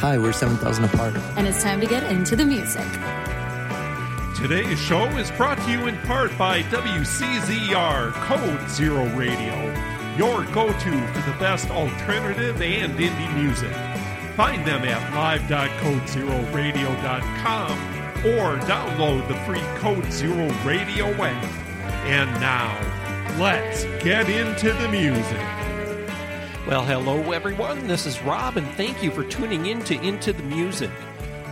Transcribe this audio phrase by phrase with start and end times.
[0.00, 1.14] Hi, we're 7,000 apart.
[1.36, 2.86] And it's time to get into the music.
[4.34, 9.54] Today's show is brought to you in part by WCZR Code Zero Radio,
[10.16, 13.76] your go to for the best alternative and indie music.
[14.36, 17.72] Find them at live.codezeroradio.com
[18.24, 21.44] or download the free Code Zero Radio app.
[22.06, 22.74] And now,
[23.38, 25.59] let's get into the music.
[26.70, 27.88] Well, hello everyone.
[27.88, 30.90] This is Rob, and thank you for tuning in to Into the Music.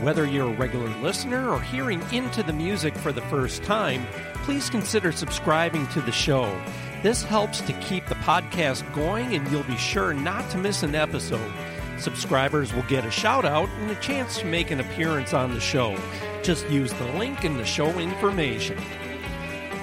[0.00, 4.06] Whether you're a regular listener or hearing Into the Music for the first time,
[4.44, 6.56] please consider subscribing to the show.
[7.02, 10.94] This helps to keep the podcast going, and you'll be sure not to miss an
[10.94, 11.52] episode.
[11.98, 15.58] Subscribers will get a shout out and a chance to make an appearance on the
[15.58, 15.98] show.
[16.44, 18.78] Just use the link in the show information.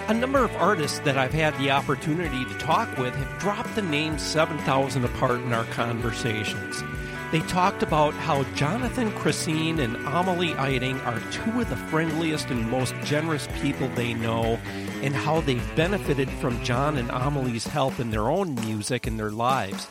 [0.08, 3.82] A number of artists that I've had the opportunity to talk with have dropped the
[3.82, 6.84] name 7000 apart in our conversations.
[7.32, 12.70] They talked about how Jonathan Kresin and Amelie Eiding are two of the friendliest and
[12.70, 14.60] most generous people they know,
[15.02, 19.32] and how they've benefited from John and Amelie's help in their own music and their
[19.32, 19.88] lives.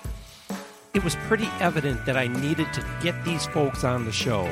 [0.94, 4.48] It was pretty evident that I needed to get these folks on the show.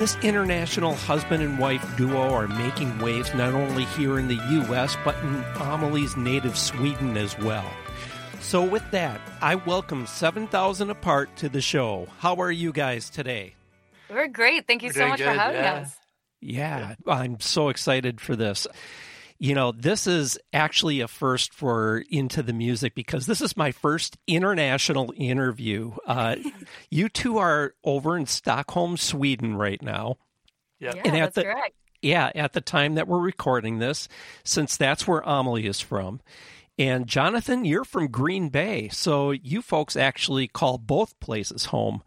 [0.00, 4.96] This international husband and wife duo are making waves not only here in the U.S.,
[5.04, 7.70] but in Amelie's native Sweden as well.
[8.40, 12.08] So, with that, I welcome 7,000 Apart to the show.
[12.20, 13.52] How are you guys today?
[14.08, 14.66] We're great.
[14.66, 15.74] Thank you We're so much good, for having yeah.
[15.74, 15.96] us.
[16.40, 18.66] Yeah, I'm so excited for this.
[19.42, 23.72] You know, this is actually a first for Into the Music because this is my
[23.72, 25.92] first international interview.
[26.06, 26.36] Uh,
[26.90, 30.16] you two are over in Stockholm, Sweden right now.
[30.80, 30.94] Yep.
[30.94, 31.74] Yeah, And at that's the- correct.
[32.02, 34.08] Yeah, at the time that we're recording this,
[34.44, 36.20] since that's where Amelie is from.
[36.78, 42.02] And Jonathan, you're from Green Bay, so you folks actually call both places home.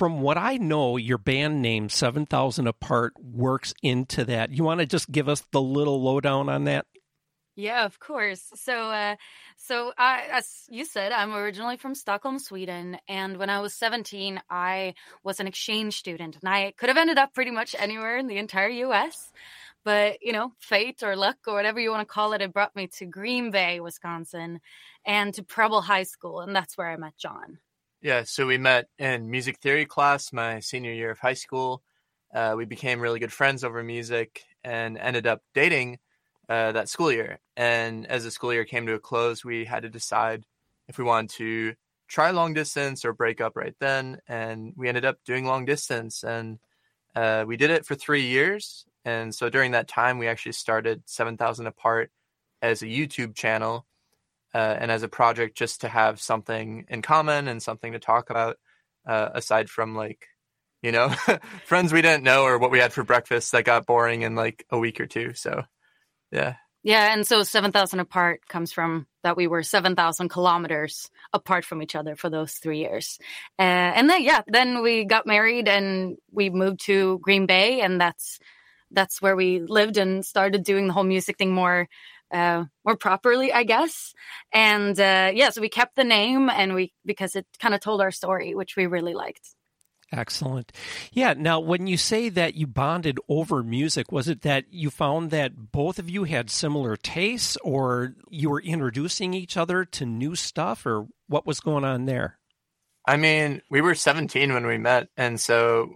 [0.00, 4.50] From what I know, your band name 7000 Apart works into that.
[4.50, 6.86] You want to just give us the little lowdown on that?
[7.54, 8.50] Yeah, of course.
[8.54, 9.16] So, uh,
[9.58, 14.40] so I, as you said, I'm originally from Stockholm, Sweden, and when I was 17,
[14.48, 18.26] I was an exchange student, and I could have ended up pretty much anywhere in
[18.26, 19.30] the entire U.S.
[19.84, 22.74] But you know, fate or luck or whatever you want to call it, it brought
[22.74, 24.62] me to Green Bay, Wisconsin,
[25.04, 27.58] and to Preble High School, and that's where I met John.
[28.02, 31.82] Yeah, so we met in music theory class my senior year of high school.
[32.34, 35.98] Uh, we became really good friends over music and ended up dating
[36.48, 37.40] uh, that school year.
[37.58, 40.46] And as the school year came to a close, we had to decide
[40.88, 41.74] if we wanted to
[42.08, 44.18] try long distance or break up right then.
[44.26, 46.58] And we ended up doing long distance, and
[47.14, 48.86] uh, we did it for three years.
[49.04, 52.10] And so during that time, we actually started 7,000 Apart
[52.62, 53.84] as a YouTube channel
[54.54, 58.30] uh, and as a project just to have something in common and something to talk
[58.30, 58.56] about
[59.06, 60.26] uh, aside from like
[60.82, 61.08] you know
[61.64, 64.64] friends we didn't know or what we had for breakfast that got boring in like
[64.70, 65.62] a week or two so
[66.32, 71.82] yeah Yeah, and so 7,000 apart comes from that we were 7,000 kilometers apart from
[71.82, 73.18] each other for those three years.
[73.58, 78.00] Uh, and then, yeah, then we got married and we moved to Green Bay, and
[78.00, 78.38] that's
[78.90, 81.88] that's where we lived and started doing the whole music thing more
[82.32, 84.14] uh, more properly, I guess.
[84.52, 88.00] And uh, yeah, so we kept the name, and we because it kind of told
[88.00, 89.54] our story, which we really liked.
[90.12, 90.72] Excellent.
[91.12, 91.34] Yeah.
[91.34, 95.70] Now, when you say that you bonded over music, was it that you found that
[95.70, 100.84] both of you had similar tastes, or you were introducing each other to new stuff,
[100.84, 102.40] or what was going on there?
[103.06, 105.90] i mean we were 17 when we met and so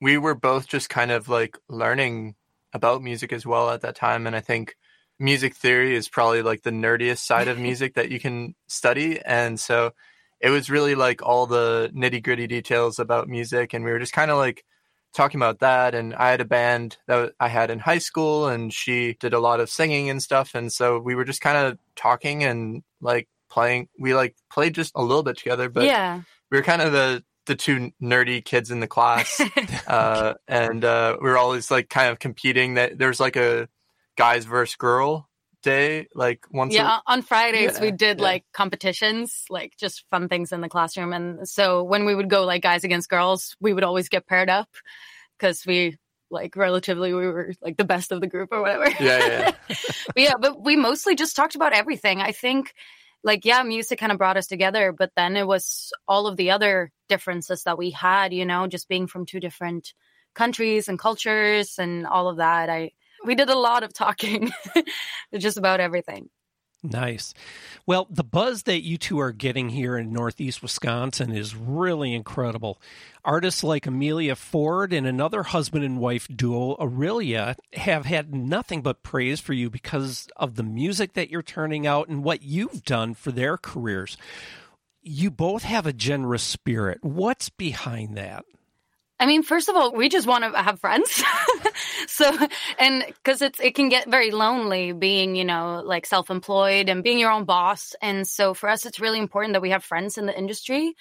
[0.00, 2.34] we were both just kind of like learning
[2.72, 4.76] about music as well at that time and i think
[5.20, 9.60] music theory is probably like the nerdiest side of music that you can study and
[9.60, 9.92] so
[10.40, 14.14] it was really like all the nitty gritty details about music and we were just
[14.14, 14.64] kind of like
[15.12, 18.72] talking about that and i had a band that i had in high school and
[18.72, 21.78] she did a lot of singing and stuff and so we were just kind of
[21.96, 26.56] talking and like playing we like played just a little bit together but yeah, we
[26.56, 29.40] were kind of the the two nerdy kids in the class
[29.88, 33.68] uh and uh we were always like kind of competing that there's like a
[34.20, 35.30] guys versus girl
[35.62, 36.98] day like once yeah.
[36.98, 38.24] a, On Fridays, we did yeah.
[38.24, 41.14] like competitions, like just fun things in the classroom.
[41.14, 44.50] And so when we would go like guys against girls, we would always get paired
[44.50, 44.68] up
[45.38, 45.96] because we
[46.30, 48.90] like relatively we were like the best of the group or whatever.
[49.00, 49.52] yeah yeah, yeah.
[50.14, 52.20] but yeah, but we mostly just talked about everything.
[52.20, 52.74] I think
[53.24, 56.50] like yeah, music kind of brought us together, but then it was all of the
[56.50, 59.94] other differences that we had, you know, just being from two different
[60.34, 62.68] countries and cultures and all of that.
[62.68, 62.92] I
[63.24, 64.52] we did a lot of talking
[65.38, 66.28] just about everything.
[66.82, 67.34] Nice.
[67.84, 72.80] Well, the buzz that you two are getting here in Northeast Wisconsin is really incredible.
[73.22, 79.02] Artists like Amelia Ford and another husband and wife duo, Aurelia, have had nothing but
[79.02, 83.12] praise for you because of the music that you're turning out and what you've done
[83.12, 84.16] for their careers.
[85.02, 86.98] You both have a generous spirit.
[87.02, 88.44] What's behind that?
[89.20, 91.22] I mean, first of all, we just want to have friends.
[92.06, 92.34] so,
[92.78, 97.04] and because it's, it can get very lonely being, you know, like self employed and
[97.04, 97.94] being your own boss.
[98.00, 100.94] And so for us, it's really important that we have friends in the industry.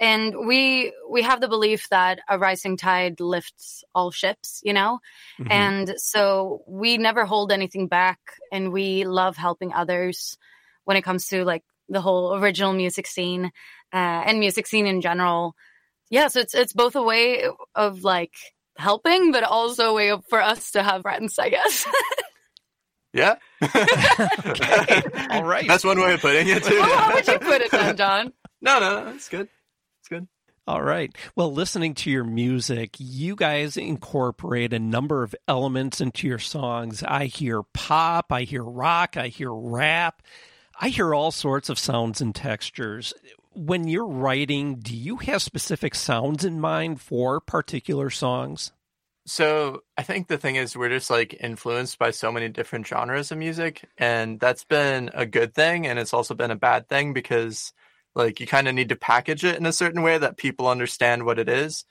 [0.00, 5.00] And we, we have the belief that a rising tide lifts all ships, you know?
[5.38, 5.52] Mm-hmm.
[5.52, 8.18] And so we never hold anything back
[8.50, 10.38] and we love helping others
[10.84, 13.52] when it comes to like the whole original music scene,
[13.92, 15.54] uh, and music scene in general
[16.10, 17.44] yeah, so it's it's both a way
[17.74, 18.32] of like
[18.76, 21.86] helping, but also a way of, for us to have friends, I guess.
[23.12, 23.36] yeah.
[23.62, 25.02] okay.
[25.30, 25.66] All right.
[25.66, 26.80] That's one way of putting it too.
[26.80, 28.32] how would you put it then, John?
[28.60, 29.48] no, no, no, it's good.
[30.00, 30.28] It's good.
[30.68, 31.14] All right.
[31.36, 37.04] Well, listening to your music, you guys incorporate a number of elements into your songs.
[37.04, 40.22] I hear pop, I hear rock, I hear rap.
[40.78, 43.14] I hear all sorts of sounds and textures
[43.56, 48.72] when you're writing, do you have specific sounds in mind for particular songs?
[49.26, 53.32] So I think the thing is we're just like influenced by so many different genres
[53.32, 57.12] of music and that's been a good thing and it's also been a bad thing
[57.12, 57.72] because
[58.14, 61.24] like you kind of need to package it in a certain way that people understand
[61.24, 61.84] what it is.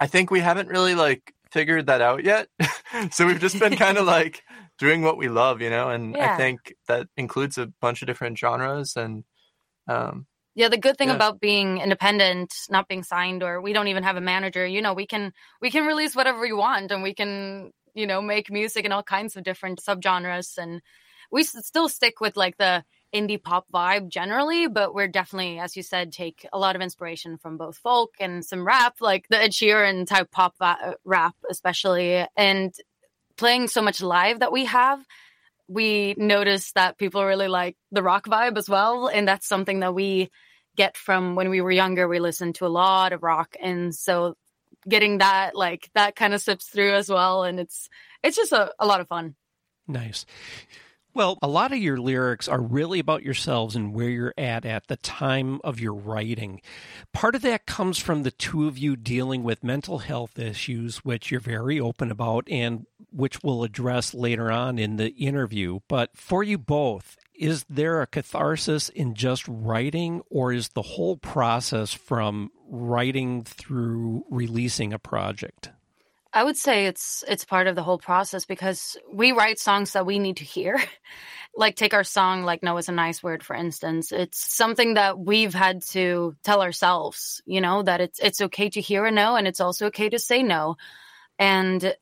[0.00, 2.48] I think we haven't really like figured that out yet.
[3.12, 4.42] so we've just been kind of like
[4.78, 6.34] doing what we love, you know, and yeah.
[6.34, 9.24] I think that includes a bunch of different genres and
[9.86, 11.14] um yeah, the good thing yeah.
[11.14, 14.94] about being independent, not being signed, or we don't even have a manager, you know,
[14.94, 18.84] we can we can release whatever we want, and we can you know make music
[18.84, 20.82] in all kinds of different subgenres, and
[21.30, 22.84] we still stick with like the
[23.14, 27.36] indie pop vibe generally, but we're definitely, as you said, take a lot of inspiration
[27.36, 31.34] from both folk and some rap, like the Ed Sheeran type pop va- uh, rap,
[31.50, 32.72] especially, and
[33.36, 35.04] playing so much live that we have
[35.72, 39.08] we noticed that people really like the rock vibe as well.
[39.08, 40.30] And that's something that we
[40.76, 42.06] get from when we were younger.
[42.08, 43.56] We listened to a lot of rock.
[43.60, 44.36] And so
[44.88, 47.44] getting that, like, that kind of sips through as well.
[47.44, 47.88] And it's,
[48.22, 49.34] it's just a, a lot of fun.
[49.86, 50.26] Nice.
[51.14, 54.86] Well, a lot of your lyrics are really about yourselves and where you're at at
[54.86, 56.62] the time of your writing.
[57.12, 61.30] Part of that comes from the two of you dealing with mental health issues, which
[61.30, 65.80] you're very open about and which we'll address later on in the interview.
[65.88, 71.16] But for you both, is there a catharsis in just writing, or is the whole
[71.16, 75.70] process from writing through releasing a project?
[76.34, 80.06] I would say it's it's part of the whole process because we write songs that
[80.06, 80.80] we need to hear.
[81.54, 84.12] like take our song like no is a nice word for instance.
[84.12, 88.80] It's something that we've had to tell ourselves, you know, that it's it's okay to
[88.80, 90.76] hear a no and it's also okay to say no.
[91.38, 91.94] And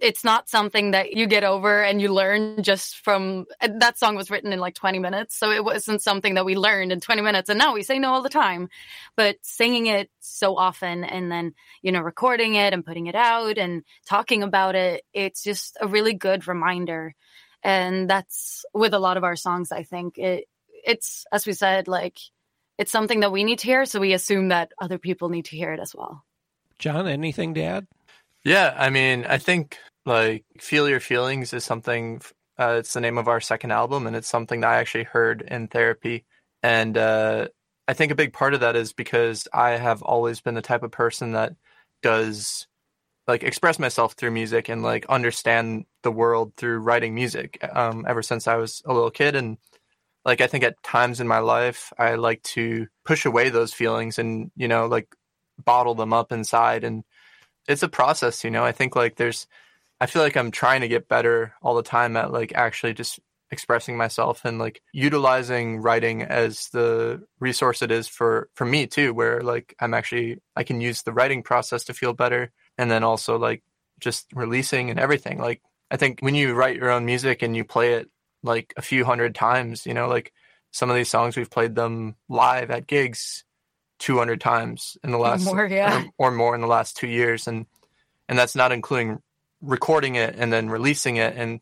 [0.00, 4.30] it's not something that you get over and you learn just from that song was
[4.30, 7.48] written in like 20 minutes so it wasn't something that we learned in 20 minutes
[7.48, 8.68] and now we say no all the time.
[9.16, 13.58] But singing it so often and then you know recording it and putting it out
[13.58, 17.14] and talking about it it's just a really good reminder.
[17.62, 20.18] And that's with a lot of our songs i think.
[20.18, 20.46] It
[20.84, 22.18] it's as we said like
[22.78, 25.56] it's something that we need to hear so we assume that other people need to
[25.56, 26.24] hear it as well.
[26.78, 27.86] John anything to add?
[28.42, 29.76] Yeah, I mean, I think
[30.06, 32.20] like Feel Your Feelings is something,
[32.58, 35.42] uh, it's the name of our second album, and it's something that I actually heard
[35.42, 36.24] in therapy.
[36.62, 37.48] And uh,
[37.88, 40.82] I think a big part of that is because I have always been the type
[40.82, 41.54] of person that
[42.02, 42.66] does
[43.26, 48.22] like express myself through music and like understand the world through writing music um, ever
[48.22, 49.36] since I was a little kid.
[49.36, 49.58] And
[50.24, 54.18] like, I think at times in my life, I like to push away those feelings
[54.18, 55.14] and, you know, like
[55.62, 57.04] bottle them up inside and
[57.68, 58.64] it's a process, you know.
[58.64, 59.46] I think like there's
[60.00, 63.20] I feel like I'm trying to get better all the time at like actually just
[63.50, 69.12] expressing myself and like utilizing writing as the resource it is for for me too
[69.12, 73.02] where like I'm actually I can use the writing process to feel better and then
[73.02, 73.62] also like
[73.98, 77.64] just releasing and everything like I think when you write your own music and you
[77.64, 78.08] play it
[78.42, 80.32] like a few hundred times you know like
[80.70, 83.44] some of these songs we've played them live at gigs
[83.98, 86.04] 200 times in the last more, yeah.
[86.18, 87.66] or, or more in the last two years and
[88.28, 89.18] and that's not including
[89.60, 91.60] recording it and then releasing it and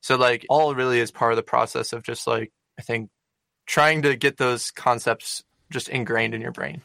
[0.00, 3.10] so like all really is part of the process of just like i think
[3.66, 6.82] trying to get those concepts just ingrained in your brain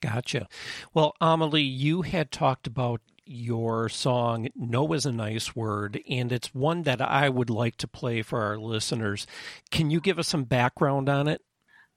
[0.00, 0.46] gotcha
[0.92, 6.54] well amelie you had talked about your song No is a Nice Word, and it's
[6.54, 9.26] one that I would like to play for our listeners.
[9.70, 11.40] Can you give us some background on it?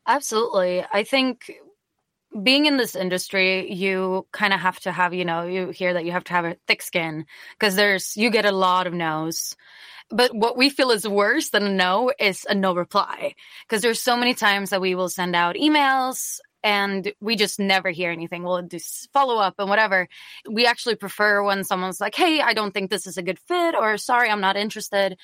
[0.07, 0.85] Absolutely.
[0.91, 1.51] I think
[2.43, 6.05] being in this industry, you kind of have to have, you know, you hear that
[6.05, 7.25] you have to have a thick skin
[7.57, 9.55] because there's, you get a lot of no's.
[10.09, 13.35] But what we feel is worse than a no is a no reply
[13.67, 17.89] because there's so many times that we will send out emails and we just never
[17.89, 18.43] hear anything.
[18.43, 18.79] We'll do
[19.13, 20.07] follow up and whatever.
[20.49, 23.75] We actually prefer when someone's like, Hey, I don't think this is a good fit
[23.75, 25.17] or sorry, I'm not interested.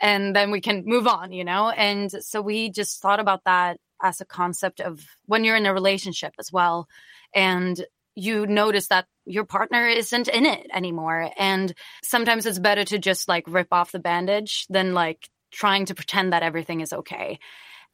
[0.00, 1.70] And then we can move on, you know?
[1.70, 5.74] And so we just thought about that as a concept of when you're in a
[5.74, 6.86] relationship as well.
[7.34, 7.84] And
[8.14, 11.30] you notice that your partner isn't in it anymore.
[11.36, 15.94] And sometimes it's better to just like rip off the bandage than like trying to
[15.94, 17.40] pretend that everything is okay.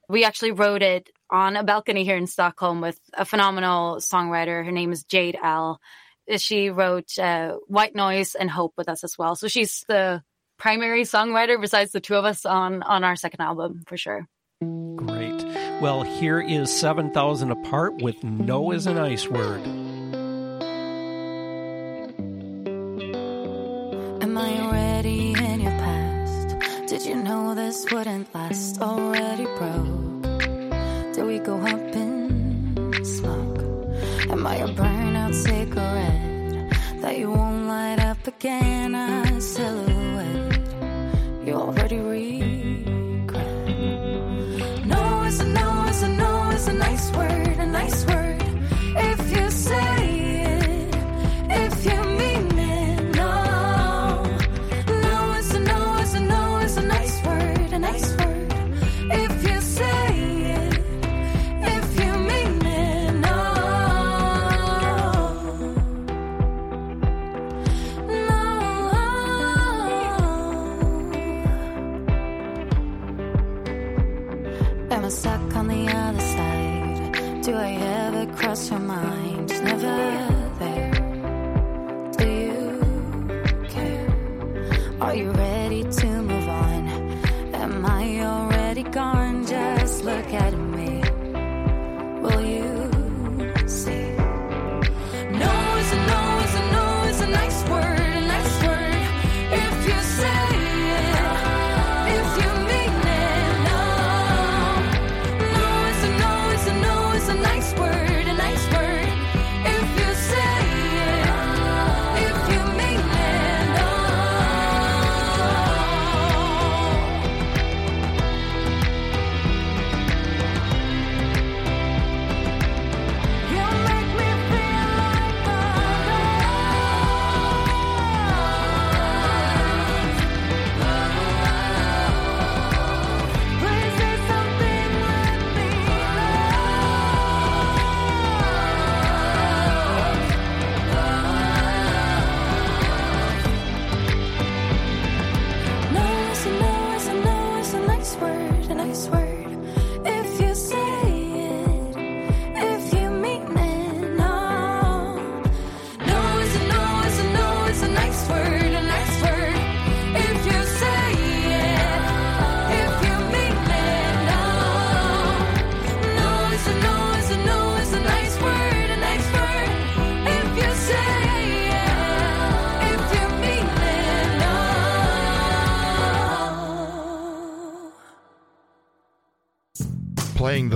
[0.08, 4.64] We actually wrote it on a balcony here in Stockholm with a phenomenal songwriter.
[4.64, 5.80] Her name is Jade Ell.
[6.36, 9.36] She wrote uh, White Noise and Hope with us as well.
[9.36, 10.22] So she's the
[10.58, 14.28] primary songwriter besides the two of us on on our second album for sure.
[14.60, 15.42] Great.
[15.80, 19.62] Well, here is 7,000 Apart with No is a Nice Word.
[24.22, 26.58] Am I already in your past?
[26.88, 28.82] Did you know this wouldn't last?
[28.82, 30.22] Already broke.
[31.14, 33.60] Did we go up in smoke?
[34.28, 38.94] Am I a burnout cigarette that you won't light up again?
[38.94, 40.60] A silhouette
[41.46, 42.59] you already regret.
[47.90, 48.19] Word,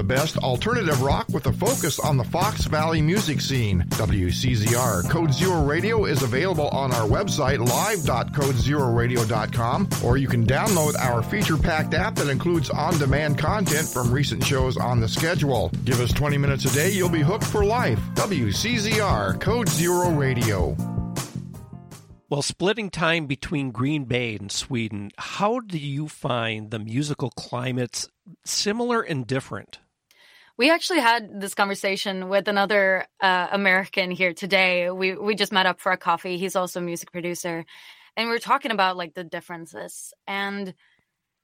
[0.05, 3.87] the best alternative rock with a focus on the Fox Valley music scene.
[3.91, 11.23] WCZR Code Zero Radio is available on our website live.codezeroradio.com or you can download our
[11.23, 15.71] feature packed app that includes on demand content from recent shows on the schedule.
[15.85, 17.99] Give us 20 minutes a day, you'll be hooked for life.
[18.15, 20.77] WCZR Code Zero Radio.
[22.29, 28.11] Well, splitting time between Green Bay and Sweden, how do you find the musical climates
[28.45, 29.79] similar and different?
[30.57, 34.89] We actually had this conversation with another uh, American here today.
[34.91, 36.39] We we just met up for a coffee.
[36.39, 37.65] He's also a music producer,
[38.17, 40.15] and we are talking about like the differences.
[40.29, 40.75] And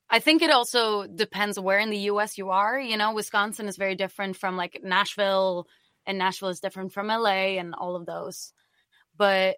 [0.09, 2.39] I think it also depends where in the U.S.
[2.39, 2.79] you are.
[2.79, 5.67] You know, Wisconsin is very different from like Nashville,
[6.07, 7.59] and Nashville is different from L.A.
[7.59, 8.53] and all of those.
[9.17, 9.57] But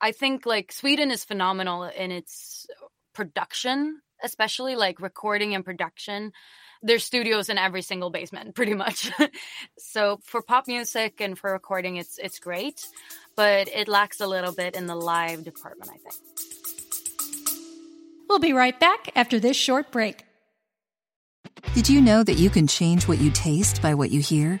[0.00, 2.66] I think like Sweden is phenomenal in its
[3.14, 6.32] production, especially like recording and production.
[6.82, 9.10] There's studios in every single basement pretty much
[9.78, 12.86] so for pop music and for recording it's it's great
[13.36, 16.14] but it lacks a little bit in the live department i think
[18.28, 20.24] We'll be right back after this short break.
[21.74, 24.60] Did you know that you can change what you taste by what you hear?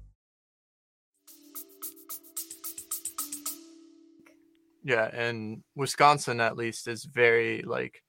[4.83, 8.01] Yeah, and Wisconsin at least is very like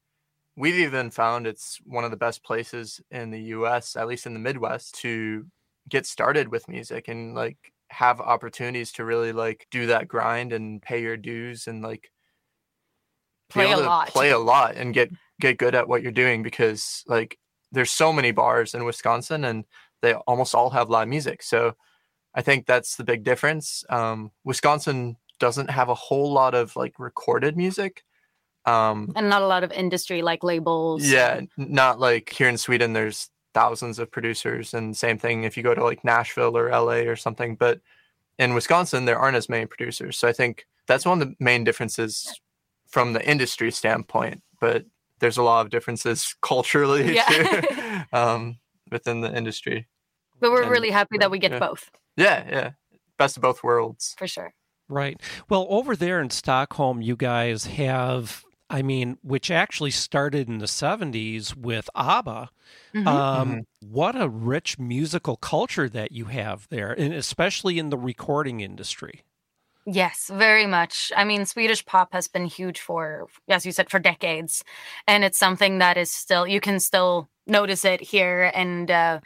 [0.56, 4.34] we've even found it's one of the best places in the US, at least in
[4.34, 5.46] the Midwest, to
[5.88, 7.56] get started with music and like
[7.88, 12.10] have opportunities to really like do that grind and pay your dues and like
[13.50, 14.08] Play a lot.
[14.08, 17.38] play a lot and get get good at what you're doing because like
[17.70, 19.64] there's so many bars in Wisconsin and
[20.00, 21.42] they almost all have live music.
[21.42, 21.74] So
[22.34, 23.84] I think that's the big difference.
[23.90, 28.04] Um, Wisconsin doesn't have a whole lot of like recorded music.
[28.64, 32.92] Um, and not a lot of industry like labels yeah, not like here in Sweden,
[32.92, 37.02] there's thousands of producers, and same thing if you go to like Nashville or LA
[37.10, 37.56] or something.
[37.56, 37.80] But
[38.38, 40.16] in Wisconsin, there aren't as many producers.
[40.16, 42.40] So I think that's one of the main differences
[42.88, 44.42] from the industry standpoint.
[44.60, 44.84] But
[45.18, 47.26] there's a lot of differences culturally Yeah.
[47.26, 48.58] too, um,
[48.92, 49.88] within the industry.
[50.38, 51.58] but we're and- really happy that we get yeah.
[51.58, 52.70] both Yeah, yeah,
[53.18, 54.14] best of both worlds.
[54.16, 54.54] for sure
[54.88, 55.20] Right.
[55.48, 60.66] Well, over there in Stockholm, you guys have, I mean, which actually started in the
[60.68, 62.50] 70s with ABBA.
[62.94, 63.22] Mhm.
[63.28, 68.60] Um, What a rich musical culture that you have there, and especially in the recording
[68.60, 69.24] industry.
[69.84, 71.10] Yes, very much.
[71.16, 74.62] I mean, Swedish pop has been huge for, as you said, for decades.
[75.08, 78.52] And it's something that is still, you can still notice it here.
[78.54, 79.20] And uh,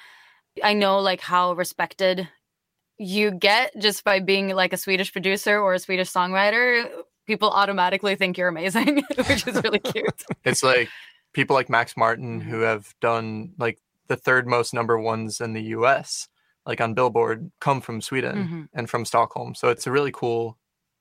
[0.65, 2.29] I know like how respected
[2.99, 6.89] you get just by being like a Swedish producer or a Swedish songwriter.
[7.27, 10.25] People automatically think you're amazing, which is really cute.
[10.45, 10.89] It's like
[11.33, 15.63] people like Max Martin who have done like the third most number ones in the
[15.63, 16.29] US,
[16.65, 18.69] like on Billboard, come from Sweden Mhm.
[18.73, 19.55] and from Stockholm.
[19.55, 20.57] So it's a really cool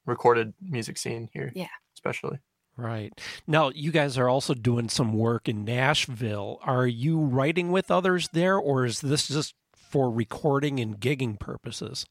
[0.06, 1.52] recorded music scene here.
[1.56, 1.68] Yeah.
[1.96, 2.40] Especially.
[2.78, 3.14] Right.
[3.48, 6.60] Now, you guys are also doing some work in Nashville.
[6.64, 9.54] Are you writing with others there, or is this just
[9.90, 12.06] for recording and gigging purposes?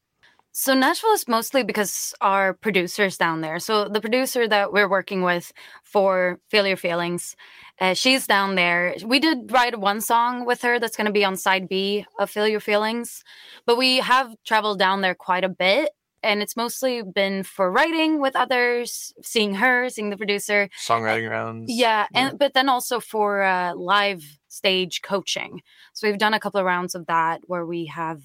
[0.57, 3.59] So Nashville is mostly because our producers down there.
[3.59, 7.35] So the producer that we're working with for Feel Your Feelings,
[7.81, 8.95] uh, she's down there.
[9.05, 12.31] We did write one song with her that's going to be on side B of
[12.31, 13.25] Feel Your Feelings,
[13.67, 15.91] but we have traveled down there quite a bit.
[16.23, 20.71] And it's mostly been for writing with others, seeing her, seeing the producer.
[20.81, 21.71] Songwriting rounds.
[21.71, 25.61] Yeah, and but then also for uh, live stage coaching.
[25.93, 28.23] So we've done a couple of rounds of that where we have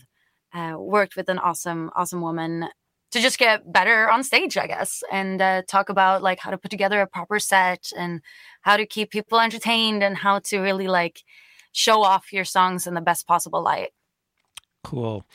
[0.54, 2.70] uh, worked with an awesome, awesome woman
[3.12, 6.58] to just get better on stage, I guess, and uh, talk about like how to
[6.58, 8.22] put together a proper set and
[8.62, 11.24] how to keep people entertained and how to really like
[11.72, 13.90] show off your songs in the best possible light.
[14.84, 15.26] Cool.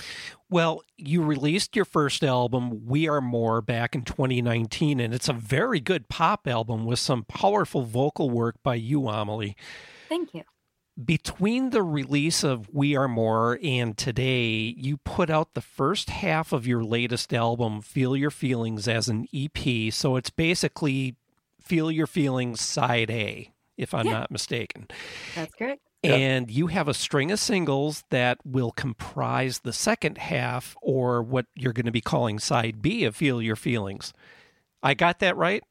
[0.49, 5.35] Well, you released your first album, We Are More, back in 2019, and it's a
[5.35, 9.57] very good pop album with some powerful vocal work by you, Amelie.
[10.09, 10.45] Thank you.
[11.03, 16.53] Between the release of We Are More and today, you put out the first half
[16.53, 19.93] of your latest album, Feel Your Feelings, as an EP.
[19.93, 21.17] So it's basically
[21.61, 24.13] Feel Your Feelings Side A, if I'm Yeah.
[24.13, 24.87] not mistaken.
[25.35, 25.81] That's correct.
[26.05, 26.15] Yeah.
[26.15, 31.47] And you have a string of singles that will comprise the second half, or what
[31.57, 34.13] you're going to be calling side B of Feel Your Feelings.
[34.81, 35.65] I got that right?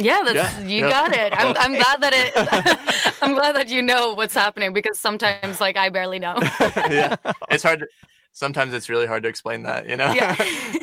[0.00, 0.90] Yeah, that's, Yeah, you yeah.
[0.90, 1.32] got it.
[1.36, 3.16] I'm, I'm glad that it.
[3.22, 6.36] I'm glad that you know what's happening because sometimes, like, I barely know.
[6.60, 7.16] yeah.
[7.50, 7.88] It's hard to,
[8.32, 10.12] sometimes it's really hard to explain that, you know?
[10.12, 10.36] yeah.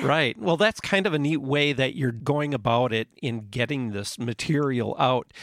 [0.03, 0.37] right.
[0.39, 4.19] Well, that's kind of a neat way that you're going about it in getting this
[4.19, 5.33] material out.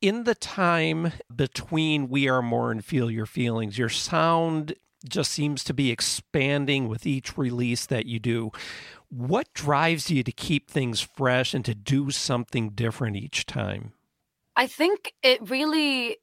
[0.00, 4.74] In the time between We Are More and Feel Your Feelings, your sound
[5.08, 8.50] just seems to be expanding with each release that you do.
[9.10, 13.92] What drives you to keep things fresh and to do something different each time?
[14.56, 16.18] I think it really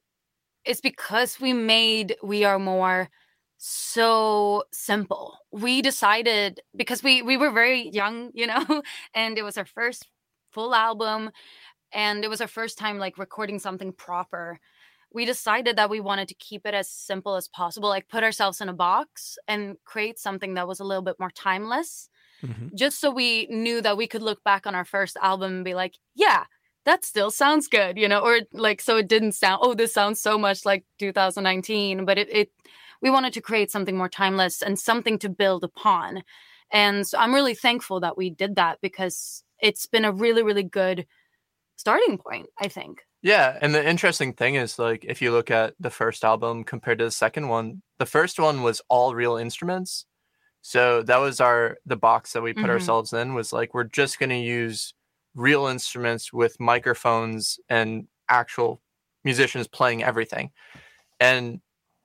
[0.64, 3.08] is because we made We Are More
[3.58, 5.38] so simple.
[5.50, 8.82] We decided because we we were very young, you know,
[9.14, 10.08] and it was our first
[10.52, 11.30] full album
[11.92, 14.58] and it was our first time like recording something proper.
[15.12, 18.60] We decided that we wanted to keep it as simple as possible, like put ourselves
[18.60, 22.10] in a box and create something that was a little bit more timeless.
[22.42, 22.72] Mhm.
[22.74, 25.74] just so we knew that we could look back on our first album and be
[25.74, 26.44] like, yeah,
[26.84, 30.20] that still sounds good, you know, or like so it didn't sound oh this sounds
[30.20, 32.50] so much like 2019, but it it
[33.02, 36.22] we wanted to create something more timeless and something to build upon.
[36.72, 40.62] And so I'm really thankful that we did that because it's been a really really
[40.64, 41.06] good
[41.76, 43.02] starting point, I think.
[43.22, 46.98] Yeah, and the interesting thing is like if you look at the first album compared
[46.98, 50.06] to the second one, the first one was all real instruments.
[50.68, 52.70] So that was our the box that we put Mhm.
[52.70, 54.94] ourselves in was like we're just going to use
[55.36, 58.82] real instruments with microphones and actual
[59.22, 60.50] musicians playing everything.
[61.20, 61.60] And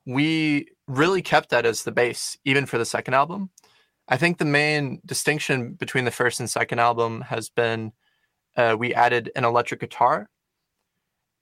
[0.06, 3.50] we really kept that as the base even for the second album.
[4.08, 7.94] I think the main distinction between the first and second album has been
[8.56, 10.30] uh, we added an electric guitar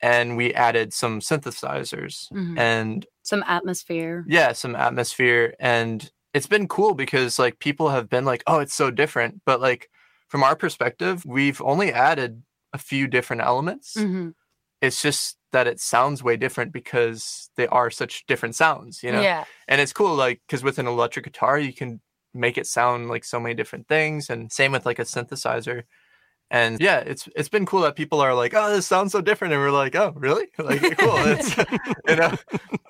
[0.01, 2.57] and we added some synthesizers Mhm.
[2.57, 4.23] and Some atmosphere.
[4.25, 8.73] yeah some atmosphere and it's been cool because like people have been like oh it's
[8.73, 9.41] so different.
[9.45, 9.89] But like
[10.27, 13.93] from our perspective we've only added a few different elements.
[13.99, 14.29] Hmm
[14.81, 19.21] it's just that it sounds way different because they are such different sounds you know?
[19.21, 19.45] Yeah.
[19.67, 21.99] and it's cool like because with an electric guitar you can
[22.33, 25.83] make it sound like so many different things and same with like a synthesizer.
[26.51, 29.53] And yeah it's it's been cool that people are like oh this sounds so different
[29.53, 30.47] and we're like oh really?
[30.57, 31.57] Like cool it's
[32.07, 32.35] you know?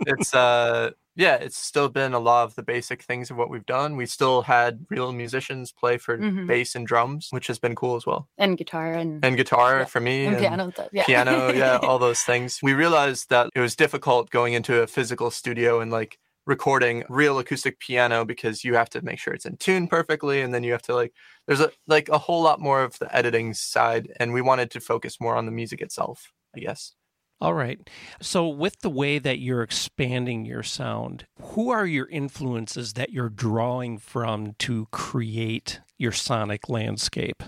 [0.06, 0.92] It's uh
[1.26, 4.06] yeah it's still been a lot of the basic things of what we've done we
[4.06, 6.48] still had real musicians play for Mhm.
[6.48, 9.86] bass and drums which has been cool as well And guitar and, and guitar Yeah.
[9.86, 10.90] for me and and- piano stuff.
[10.92, 11.06] Yeah.
[11.06, 12.60] piano, yeah, all those things.
[12.64, 17.38] We realized that it was difficult going into a physical studio and like recording real
[17.38, 20.72] acoustic piano because you have to make sure it's in tune perfectly and then you
[20.72, 21.14] have to like
[21.46, 24.80] there's a like a whole lot more of the editing side and we wanted to
[24.80, 26.94] focus more on the music itself, I guess.
[27.42, 27.90] All right.
[28.22, 33.30] So, with the way that you're expanding your sound, who are your influences that you're
[33.30, 37.42] drawing from to create your sonic landscape?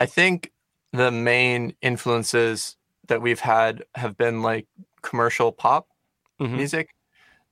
[0.00, 0.52] I think
[0.92, 2.76] the main influences
[3.08, 4.66] that we've had have been like
[5.02, 5.88] commercial pop
[6.40, 6.62] Mhm.
[6.62, 6.90] music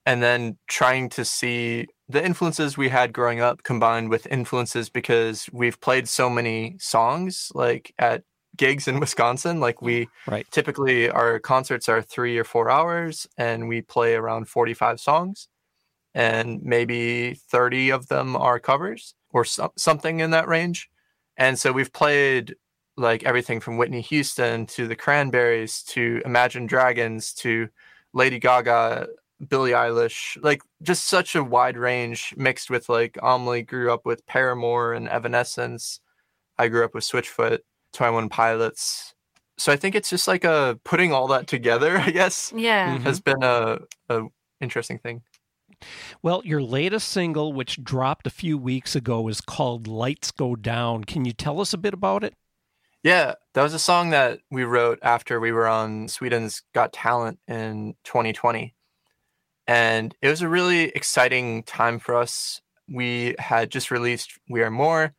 [0.07, 5.48] and then trying to see the influences we had growing up combined with influences because
[5.52, 8.24] we've played so many songs like at
[8.56, 10.46] gigs in Wisconsin like we Right.
[10.50, 15.48] typically our concerts are 3 or 4 hours and we play around 45 songs
[16.14, 20.88] and maybe 30 of them are covers or so- something in that range
[21.36, 22.54] and so we've played
[22.96, 27.68] like everything from Whitney Houston to the Cranberries to Imagine Dragons to
[28.14, 29.08] Lady Gaga,
[29.48, 34.24] Billie Eilish, like just such a wide range mixed with like Amelie grew up with
[34.26, 36.00] Paramore and Evanescence.
[36.56, 37.58] I grew up with Switchfoot,
[37.96, 39.14] 21 Pilots.
[39.59, 42.96] So I think it's just like a putting all that together, I guess, Yeah.
[42.98, 43.02] Mhm.
[43.02, 43.78] has been a,
[44.09, 44.22] a
[44.61, 45.22] interesting thing.
[46.22, 51.04] Well, your latest single, which dropped a few weeks ago, is called Lights Go Down.
[51.04, 52.35] Can you tell us a bit about it?
[53.02, 57.38] Yeah, that was a song that we wrote after we were on Sweden's Got Talent
[57.46, 58.74] in 2020.
[59.66, 62.61] And it was a really exciting time for us.
[62.88, 65.12] We had just released We Are More.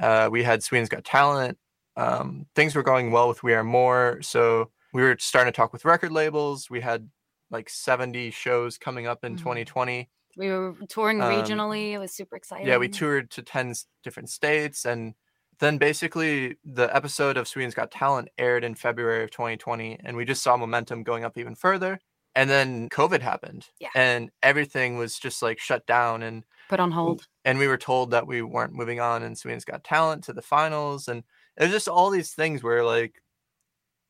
[0.00, 1.58] Uh, we had Sweden's Got Talent.
[1.96, 4.20] Um, things were going well with We Are More.
[4.22, 6.68] So we were starting to talk with record labels.
[6.70, 7.08] We had
[7.50, 9.38] like 70 shows coming up in Mhm.
[9.38, 10.10] 2020.
[10.36, 11.92] We were touring Um, regionally.
[11.92, 12.66] It was super exciting.
[12.66, 14.84] Yeah, we toured to 10 different states.
[14.84, 15.14] And
[15.58, 19.98] then basically the episode of Sweden's Got Talent aired in February of 2020.
[20.04, 21.98] And we just saw momentum going up even further.
[22.34, 23.68] And then COVID happened.
[23.80, 23.88] Yeah.
[23.94, 26.22] And everything was just like shut down.
[26.22, 27.26] And Put on hold.
[27.46, 30.42] and we were told that we weren't moving on in Sweden's Got Talent to the
[30.42, 31.08] finals.
[31.08, 31.24] And
[31.58, 33.22] it was just all these things where like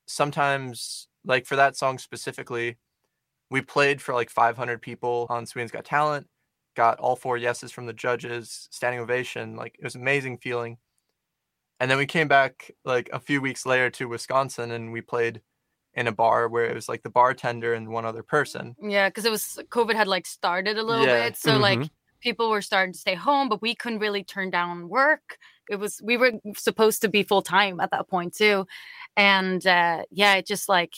[0.07, 2.79] sometimes like for that song specifically,
[3.51, 6.29] we played for like 500 people on Sweden's Got Talent,
[6.77, 9.57] got all four yeses from the judges, standing ovation.
[9.57, 10.79] Like it was an amazing feeling.
[11.81, 15.43] And then we came back like a few weeks later to Wisconsin and we played
[15.95, 18.77] in a bar where it was like the bartender and one other person.
[18.81, 21.09] Yeah, because it was COVID had like started a little Yeah.
[21.09, 21.91] bit, so like Mhm.
[22.21, 25.39] people were starting to stay home, but we couldn't really turn down work.
[25.68, 28.66] It was we were supposed to be full time at that point too,
[29.16, 30.94] and uh, yeah, it just like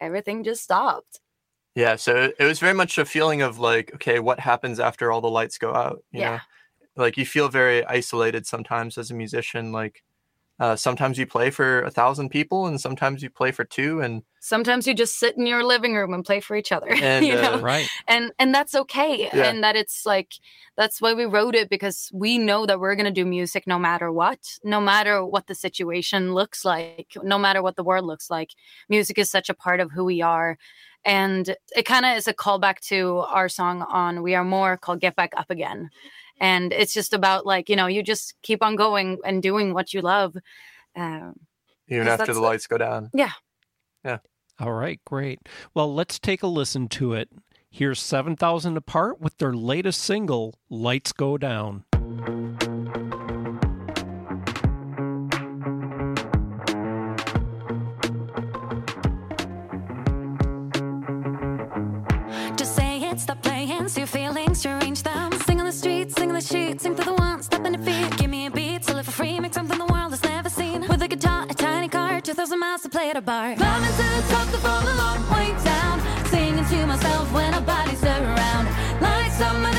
[0.00, 1.20] everything just stopped.
[1.74, 5.20] Yeah, so it- was very much a feeling of like, okay, what happens after all
[5.20, 6.04] the lights go out?
[6.12, 6.30] You Yeah.
[6.96, 9.72] know, like you feel very isolated sometimes as a musician.
[9.72, 10.02] Like
[10.60, 14.22] uh, sometimes you play for a thousand people, and sometimes you play for two, and
[14.40, 17.34] Sometimes you just sit in your living room and play for each other, And, you
[17.34, 17.88] know, uh, Right.
[18.06, 19.48] and and that's okay, Yeah.
[19.48, 20.34] and that it's like
[20.76, 24.12] that's why we wrote it because we know that we're gonna do music no matter
[24.12, 28.50] what, no matter what the situation looks like, no matter what the world looks like.
[28.88, 30.58] Music is such a part of who we are.
[31.06, 35.00] And it kind of is a callback to our song on We Are More called
[35.00, 35.90] Get Back Up Again.
[36.44, 39.92] And it's just about like you know you just keep on going and doing what
[39.94, 40.36] you love
[40.96, 41.34] um,
[41.88, 43.10] Even 'Cause after that's the the- lights go down.
[43.14, 43.32] Yeah.
[44.04, 44.18] Yeah.
[44.60, 45.40] All right, great.
[45.74, 47.28] Well, let's take a listen to it.
[47.70, 51.84] Here's 7,000 Apart with their latest single, Lights Go Down.
[73.04, 73.54] Play at a bar.
[73.56, 76.00] Climbing to the top to fall a long way down.
[76.26, 78.66] Singing to myself when nobody's around.
[79.00, 79.73] Lights on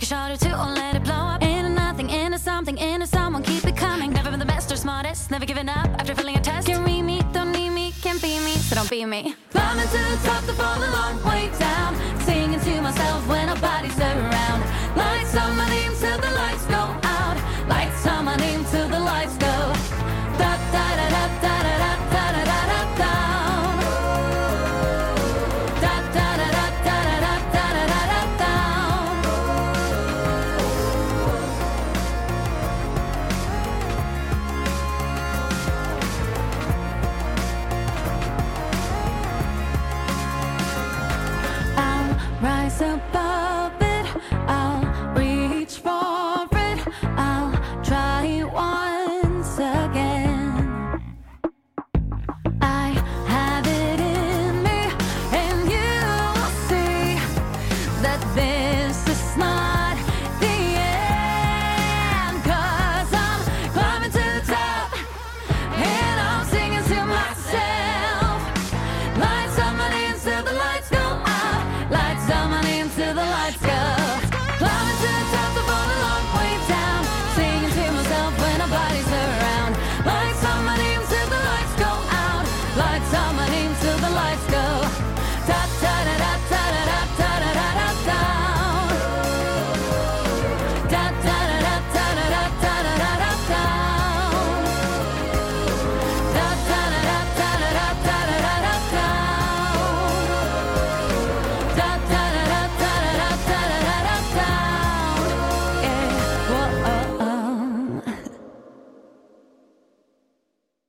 [0.00, 1.42] Take a shot or two, or let it blow up.
[1.42, 3.42] Into nothing, into something, into someone.
[3.42, 4.10] Keep it coming.
[4.10, 5.30] Never been the best or smartest.
[5.30, 6.68] Never giving up after failing a test.
[6.68, 9.34] Can't read me, don't need me, can't be me, so don't be me.
[9.50, 10.90] Climbing to the top to fall a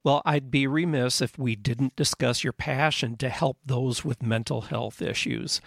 [0.04, 4.62] Well, I'd be remiss if we didn't discuss your passion to help those with mental
[4.62, 5.62] health issues.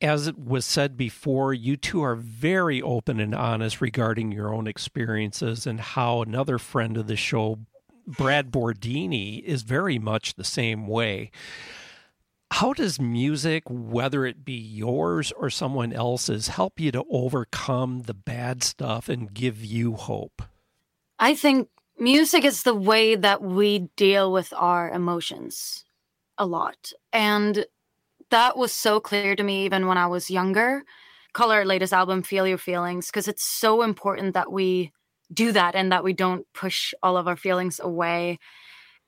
[0.00, 4.66] As it was said before, you two are very open and honest regarding your own
[4.66, 7.58] experiences and how another friend of the show,
[8.06, 11.30] Brad Bordini, is very much the same way.
[12.52, 18.14] How does music, whether it be yours or someone else's, help you to overcome the
[18.14, 20.42] bad stuff and give you hope?
[21.18, 25.84] I think music is the way that we deal with our emotions
[26.38, 26.92] a lot.
[27.12, 27.66] And
[28.30, 30.82] that was so clear to me even when I was younger.
[31.32, 34.92] Call our latest album Feel Your Feelings because it's so important that we
[35.32, 38.38] do that and that we don't push all of our feelings away.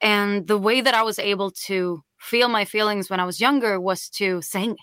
[0.00, 3.80] And the way that I was able to feel my feelings when I was younger
[3.80, 4.76] was to sing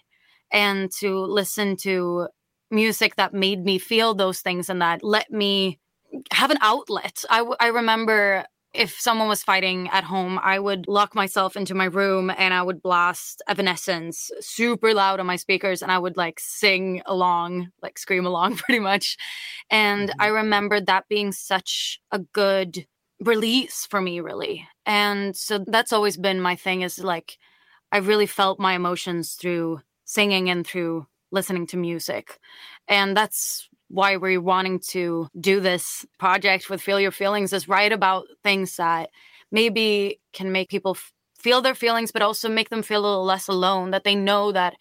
[0.52, 2.28] and to listen to
[2.72, 5.80] music that made me feel those things and that let me
[6.32, 7.24] have an outlet.
[7.30, 11.76] I, w- I remember if someone was fighting at home, I would lock myself into
[11.76, 16.18] my room and I would blast Evanescence super loud on my speakers and I would
[16.18, 19.16] like sing along, like scream along pretty much.
[19.70, 20.22] And mm-hmm.
[20.22, 22.88] I remembered that being such a good
[23.20, 24.68] release for me, really.
[24.86, 27.38] And so that's always been my thing is like,
[27.92, 32.40] I really felt my emotions through singing and through listening to music.
[32.88, 37.92] And that's why we're wanting to do this project with Feel Your Feelings is write
[37.92, 39.12] about things that
[39.52, 43.24] maybe can make people f- feel their feelings, but also make them feel a little
[43.24, 44.74] less alone, that they know that,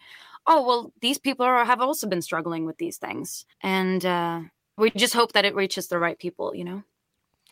[0.47, 3.45] oh, well, these people are, have also been struggling with these things.
[3.61, 4.41] And uh,
[4.77, 6.83] we just hope that it reaches the right people, you know?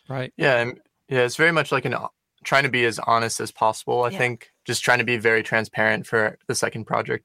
[0.09, 0.33] Right.
[0.37, 1.95] Yeah, and yeah, it's very much like an
[2.43, 4.03] trying to be as honest as possible.
[4.03, 4.17] I Yeah.
[4.17, 7.23] think just trying to be very transparent for the second project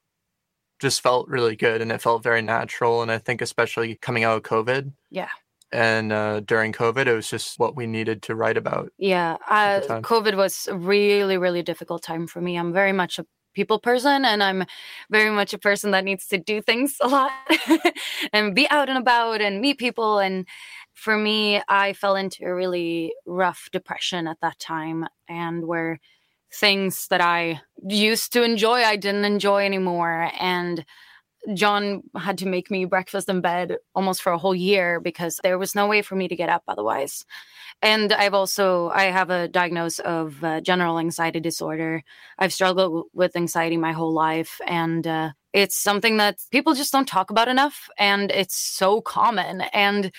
[0.79, 3.03] just felt really good and it felt very natural.
[3.03, 5.29] And I think especially coming out of COVID, Yeah.
[5.73, 8.93] And uh, during COVID, it was just what we needed to write about.
[8.99, 9.81] Yeah, uh.
[10.01, 12.57] COVID was a really, really difficult time for me.
[12.57, 14.65] I'm very much a people person, and I'm
[15.11, 17.33] very much a person that needs to do things a lot
[18.33, 20.21] and be out and about and meet people.
[20.21, 20.47] And
[20.95, 25.99] for me, I fell into a really rough depression at that time, and where
[26.57, 30.31] things that I used to enjoy, I didn't enjoy anymore.
[30.39, 30.85] And
[31.55, 35.59] John had to make me breakfast in bed almost for a whole year because there
[35.59, 37.25] was no way for me to get up otherwise.
[37.83, 42.03] And I've also I have a diagnosis of uh, general anxiety disorder.
[42.39, 47.09] I've struggled with anxiety my whole life, and uh, it's something that people just don't
[47.09, 49.63] talk about enough, and it's so common.
[49.73, 50.13] And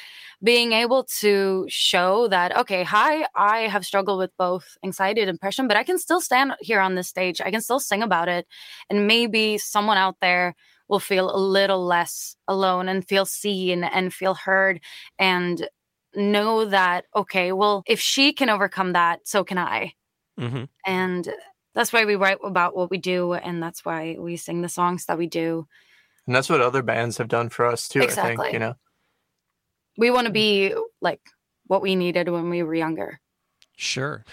[0.43, 5.67] being able to show that okay, hi, I have struggled with both anxiety and depression,
[5.67, 7.41] but I can still stand here on this stage.
[7.41, 8.47] I can still sing about it,
[8.89, 10.56] and maybe someone out there
[10.89, 14.80] will feel a little less alone and feel seen and feel heard
[15.19, 15.67] and
[16.15, 19.93] know that okay well if she can overcome that so can i
[20.39, 21.30] hmm and
[21.78, 25.06] that's why we write about what we do and that's why we sing the songs
[25.06, 25.68] that we do
[26.26, 28.36] And that's what other bands have done for us too, I Exactly.
[28.38, 28.74] think, you know.
[29.98, 31.22] we want to be like
[31.68, 33.20] what we needed when we were younger
[33.80, 34.26] Sure.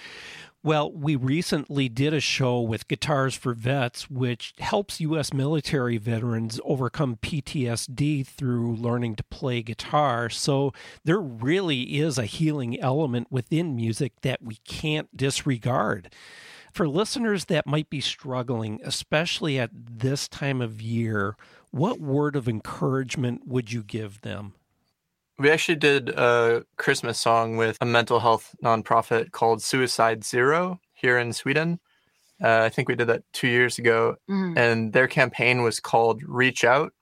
[0.62, 5.34] Well, we recently did a show with Guitars for Vets, which helps U.S.
[5.34, 10.30] military veterans overcome PTSD through learning to play guitar.
[10.30, 10.72] So
[11.04, 16.10] there really is a healing element within music that we can't disregard.
[16.74, 21.36] For listeners that might be struggling, especially at this time of year,
[21.70, 24.54] what word of encouragement would you give them?
[25.38, 31.16] We actually did a Christmas song with a mental health nonprofit called Suicide Zero here
[31.16, 31.78] in Sweden.
[32.42, 34.58] Uh, I think we did that two years ago, Mhm.
[34.58, 36.92] and their campaign was called Reach Out,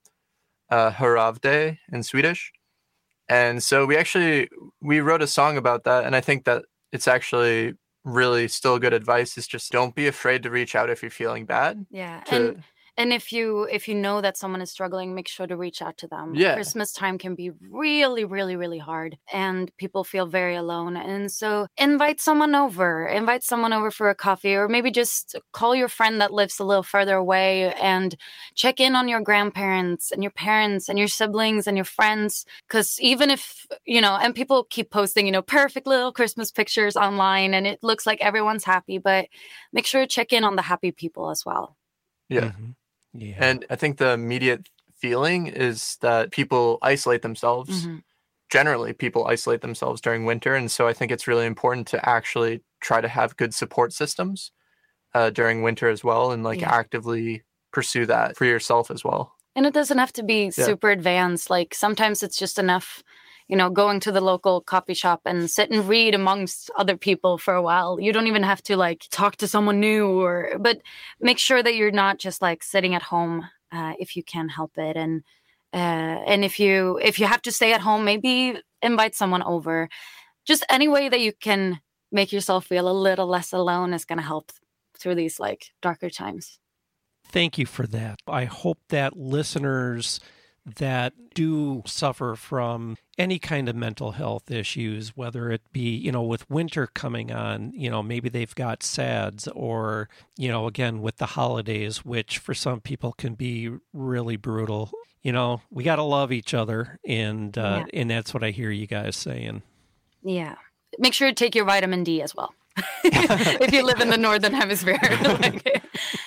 [0.68, 2.52] uh, Höravde in Swedish.
[3.26, 4.50] And so we actually
[4.82, 7.72] we wrote a song about that, and I think that it's actually
[8.04, 9.36] really still good advice.
[9.38, 11.86] Is just don't be afraid to reach out if you're feeling bad.
[11.90, 12.64] yeah To and
[12.96, 15.96] and if you if you know that someone is struggling make sure to reach out
[15.96, 16.54] to them Yeah.
[16.54, 21.66] christmas time can be really really really hard and people feel very alone and so
[21.78, 26.20] invite someone over invite someone over for a coffee or maybe just call your friend
[26.20, 28.16] that lives a little further away and
[28.54, 33.00] check in on your grandparents and your parents and your siblings and your friends because
[33.00, 37.54] even if you know and people keep posting you know perfect little christmas pictures online
[37.54, 39.26] and it looks like everyone's happy but
[39.72, 41.76] make sure to check in on the happy people as well
[42.28, 42.52] yeah.
[42.52, 42.74] Mhm.
[43.14, 43.36] Yeah.
[43.38, 47.86] And I think the immediate feeling is that people isolate themselves.
[47.86, 48.02] Mhm.
[48.50, 50.54] Generally, people isolate themselves during winter.
[50.54, 54.52] And so I think it's really important to actually try to have good support systems
[55.14, 56.72] uh, during winter as well and like Yeah.
[56.72, 59.34] actively pursue that for yourself as well.
[59.54, 61.50] And it doesn't have to be super advanced.
[61.50, 63.02] Like sometimes it's just enough,
[63.52, 67.36] you know, going to the local coffee shop and sit and read amongst other people
[67.36, 68.00] for a while.
[68.00, 70.80] You don't even have to like talk to someone new or, but
[71.20, 74.78] make sure that you're not just like sitting at home uh, if you can help
[74.78, 74.96] it.
[74.96, 75.22] And,
[75.74, 75.76] uh,
[76.26, 79.90] and if you, if you have to stay at home, maybe invite someone over.
[80.46, 84.18] Just any way that you can make yourself feel a little less alone is going
[84.18, 84.50] to help
[84.98, 86.58] through these like darker times.
[87.26, 88.18] Thank you for that.
[88.26, 90.20] I hope that listeners
[90.64, 96.22] that do suffer from any kind of mental health issues, whether it be, you know,
[96.22, 101.16] with winter coming on, you know, maybe they've got SADS or, you know, again, with
[101.16, 104.90] the holidays, which for some people can be really brutal.
[105.22, 106.98] You know, we got to love each other.
[107.06, 109.62] And, uh, and that's what I hear you guys saying.
[110.22, 110.56] Yeah.
[110.98, 112.54] Make sure to take your vitamin D as well.
[113.04, 115.62] if you live in the northern hemisphere, Like,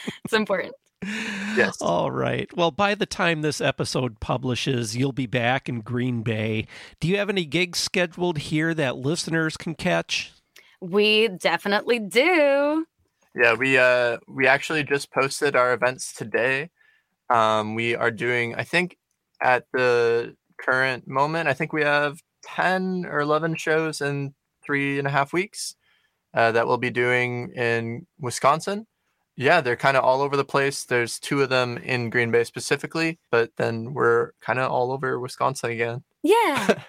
[0.23, 0.73] it's important.
[1.03, 1.77] Yes.
[1.81, 2.49] All right.
[2.55, 6.67] Well, by the time this episode publishes, you'll be back in Green Bay.
[6.99, 10.33] Do you have any gigs scheduled here that listeners can catch?
[10.81, 12.85] We definitely do.
[13.35, 16.69] Yeah, we uh we actually just posted our events today.
[17.29, 18.97] Um we are doing I think
[19.41, 24.33] at the current moment, I think we have ten or eleven shows in
[24.65, 25.75] three and a half weeks
[26.33, 28.87] uh, that we'll be doing in Wisconsin.
[29.37, 30.85] Yeah, they're kind of all over the place.
[30.85, 35.19] There's two of them in Green Bay specifically, but then we're kind of all over
[35.19, 36.03] Wisconsin again.
[36.23, 36.81] Yeah.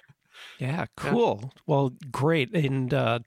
[0.58, 1.52] Yeah, cool.
[1.66, 2.54] Well, great.
[2.54, 3.18] And uh,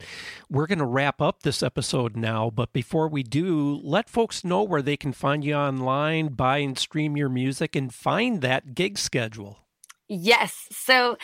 [0.49, 2.49] we're going to wrap up this episode now.
[2.49, 6.77] But before we do, let folks know where they can find you online, buy and
[6.77, 9.59] stream your music, and find that gig schedule.
[10.07, 10.67] Yes.
[10.71, 11.17] So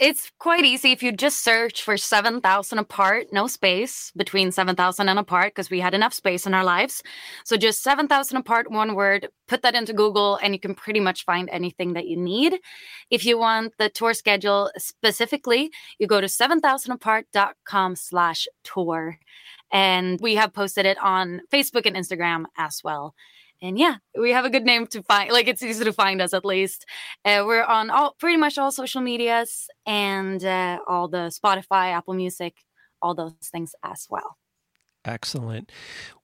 [0.00, 5.18] it's quite easy if you just search for 7,000 apart, no space between 7,000 and
[5.18, 7.02] apart because we had enough space in our lives.
[7.44, 11.26] So just 7,000 apart, one word, put that into Google and you can pretty much
[11.26, 12.58] find anything that you need.
[13.10, 19.18] If you want the tour schedule specifically, you go to 7000apart.com slash tour.
[19.70, 23.14] And we have posted it on Facebook and Instagram as well
[23.62, 25.30] and yeah, we have a good name to find.
[25.30, 26.86] Like it's easy to find us at least.
[27.24, 32.14] Uh, we're on all pretty much all social medias and uh, all the Spotify, Apple
[32.14, 32.54] Music,
[33.02, 34.36] all those things as well.
[35.04, 35.72] Excellent.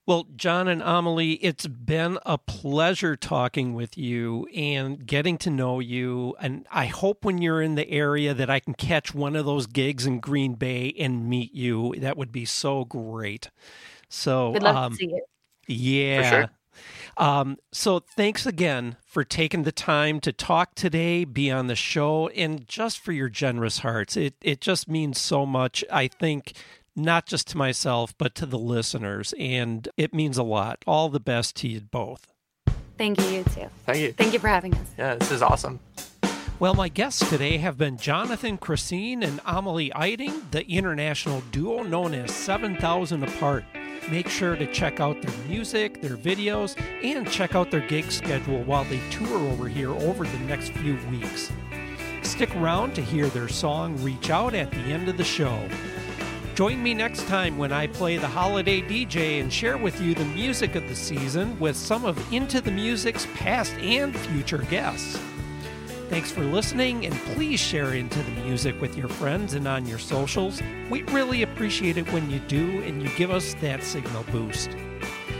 [0.07, 5.81] Well, John and Amelie, it's been a pleasure talking with you and getting to know
[5.81, 6.37] you.
[6.39, 9.67] And I hope when you're in the area that I can catch one of those
[9.67, 11.95] gigs in Green Bay and meet you.
[11.99, 13.51] That would be so great.
[14.09, 15.25] So, We'd love um, to see it.
[15.67, 16.31] Yeah.
[16.31, 16.51] Sure.
[17.17, 22.29] Um, so thanks again for taking the time to talk today, be on the show,
[22.29, 24.17] and just for your generous hearts.
[24.17, 25.85] It it just means so much.
[25.91, 26.53] I think
[26.95, 30.83] not just to myself, but to the listeners, and it means a lot.
[30.87, 32.27] All the best to you both.
[32.99, 33.69] Thank you, you too.
[33.85, 34.13] Thank you.
[34.13, 34.89] Thank you for having us.
[34.97, 35.81] Yeah, this is awesome.
[36.59, 42.15] Well, my guests today have been Jonathan Kresin and Amelie Eiding, the international duo known
[42.15, 43.65] as 7000 Apart.
[44.11, 48.63] Make sure to check out their music, their videos, and check out their gig schedule
[48.63, 51.51] while they tour over here over the next few weeks.
[52.23, 55.69] Stick around to hear their song Reach Out at the end of the show.
[56.55, 60.25] Join me next time when I play the holiday DJ and share with you the
[60.25, 65.19] music of the season with some of Into the Music's past and future guests.
[66.09, 69.99] Thanks for listening, and please share into the music with your friends and on your
[69.99, 70.63] socials.
[70.89, 74.71] We really appreciate it when you do, and you give us that signal boost.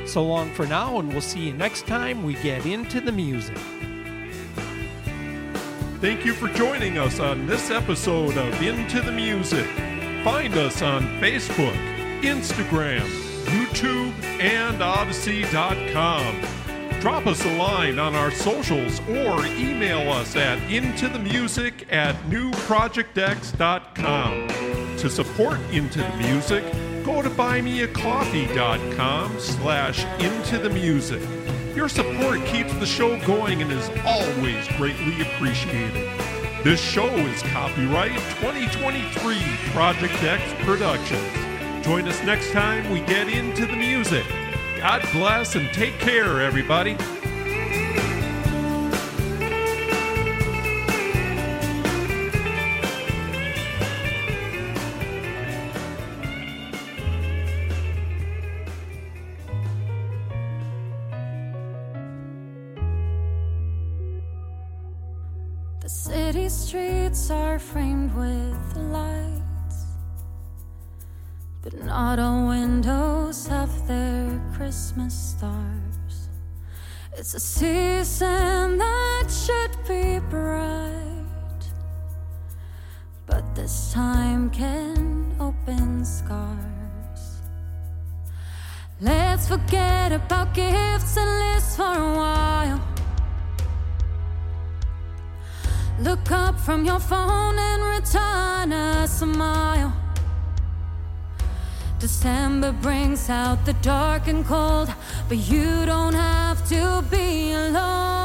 [0.07, 3.57] So long for now, and we'll see you next time we get into the music.
[6.01, 9.67] Thank you for joining us on this episode of Into the Music.
[10.25, 11.77] Find us on Facebook,
[12.23, 13.07] Instagram,
[13.45, 16.66] YouTube, and Odysee.com
[17.01, 24.49] drop us a line on our socials or email us at intothemusic at newprojectx.com.
[24.99, 26.65] To support Into the Music,
[27.05, 31.23] go to buymeacoffee.com slash into the music.
[31.75, 36.09] Your support keeps the show going and is always greatly appreciated.
[36.65, 39.37] This show is copyright 2023
[39.73, 41.23] Project X Productions.
[41.85, 44.25] Join us next time we get into the music.
[44.77, 46.97] God bless and take care, everybody.
[65.81, 69.46] The city streets are framed with light.
[71.67, 76.29] But not all windows have their Christmas stars.
[77.19, 81.65] It's a season that should be bright,
[83.27, 87.43] but this time can open scars.
[89.01, 92.81] Let's forget about gifts and lists for a while.
[95.99, 100.06] Look up from your phone and return a smile.
[102.27, 104.93] December brings out the dark and cold,
[105.29, 108.16] but you don't have to be alone.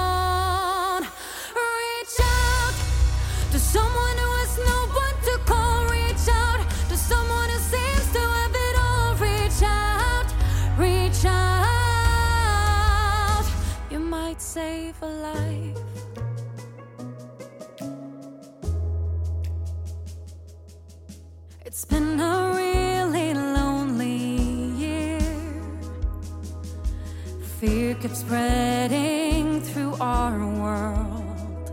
[28.01, 31.71] Kept spreading through our world.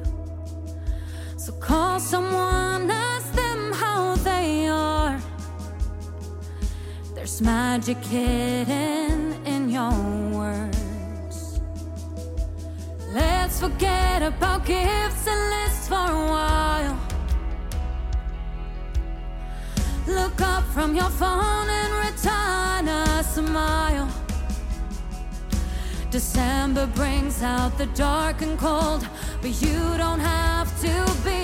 [1.38, 5.18] So call someone, ask them how they are.
[7.14, 9.90] There's magic hidden in your
[10.38, 11.60] words.
[13.14, 16.98] Let's forget about gifts and lists for a while.
[20.06, 24.17] Look up from your phone and return a smile.
[26.18, 29.06] December brings out the dark and cold,
[29.40, 31.37] but you don't have to be